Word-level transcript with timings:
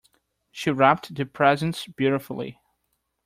She 0.49 0.71
wrapped 0.71 1.13
the 1.13 1.27
presents 1.27 1.85
beautifully. 1.85 2.57